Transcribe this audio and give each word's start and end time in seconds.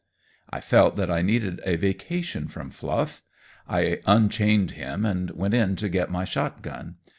I 0.49 0.61
felt 0.61 0.95
that 0.95 1.11
I 1.11 1.21
needed 1.21 1.61
a 1.63 1.75
vacation 1.75 2.47
from 2.47 2.71
Fluff. 2.71 3.21
I 3.67 3.99
unchained 4.07 4.71
him 4.71 5.05
and 5.05 5.29
went 5.29 5.53
in 5.53 5.75
to 5.75 5.89
get 5.89 6.09
my 6.09 6.25
shotgun. 6.25 6.95